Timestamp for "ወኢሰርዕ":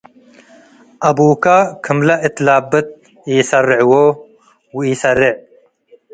4.75-5.35